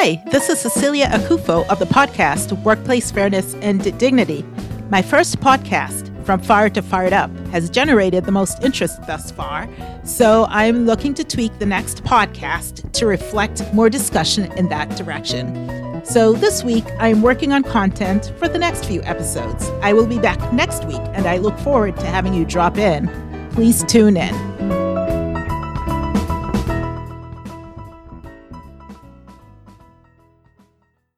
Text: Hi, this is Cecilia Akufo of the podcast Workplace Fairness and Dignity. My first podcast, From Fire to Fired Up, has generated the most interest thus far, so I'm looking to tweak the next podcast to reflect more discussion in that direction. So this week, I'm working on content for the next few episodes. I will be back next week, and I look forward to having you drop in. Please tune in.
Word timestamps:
Hi, 0.00 0.22
this 0.30 0.48
is 0.48 0.60
Cecilia 0.60 1.06
Akufo 1.06 1.68
of 1.68 1.80
the 1.80 1.84
podcast 1.84 2.52
Workplace 2.62 3.10
Fairness 3.10 3.54
and 3.54 3.98
Dignity. 3.98 4.44
My 4.90 5.02
first 5.02 5.40
podcast, 5.40 6.24
From 6.24 6.40
Fire 6.40 6.70
to 6.70 6.82
Fired 6.82 7.12
Up, 7.12 7.36
has 7.48 7.68
generated 7.68 8.24
the 8.24 8.30
most 8.30 8.62
interest 8.62 9.04
thus 9.08 9.32
far, 9.32 9.68
so 10.04 10.46
I'm 10.50 10.86
looking 10.86 11.14
to 11.14 11.24
tweak 11.24 11.58
the 11.58 11.66
next 11.66 12.04
podcast 12.04 12.92
to 12.92 13.06
reflect 13.06 13.60
more 13.74 13.90
discussion 13.90 14.52
in 14.52 14.68
that 14.68 14.88
direction. 14.96 16.00
So 16.04 16.32
this 16.32 16.62
week, 16.62 16.84
I'm 17.00 17.20
working 17.20 17.52
on 17.52 17.64
content 17.64 18.32
for 18.38 18.46
the 18.46 18.56
next 18.56 18.84
few 18.84 19.02
episodes. 19.02 19.68
I 19.82 19.94
will 19.94 20.06
be 20.06 20.20
back 20.20 20.52
next 20.52 20.84
week, 20.84 21.02
and 21.06 21.26
I 21.26 21.38
look 21.38 21.58
forward 21.58 21.96
to 21.96 22.06
having 22.06 22.34
you 22.34 22.44
drop 22.44 22.78
in. 22.78 23.08
Please 23.50 23.82
tune 23.82 24.16
in. 24.16 24.47